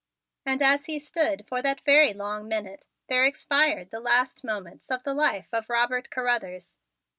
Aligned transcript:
And 0.47 0.63
as 0.63 0.85
he 0.85 0.97
stood, 0.97 1.45
for 1.47 1.61
that 1.61 1.81
very 1.81 2.11
long 2.11 2.47
minute, 2.47 2.87
there 3.07 3.23
expired 3.23 3.91
the 3.91 3.99
last 3.99 4.43
moments 4.43 4.89
of 4.89 5.03
the 5.03 5.13
life 5.13 5.49
of 5.53 5.69
Robert 5.69 6.09
Carruthers. 6.09 6.75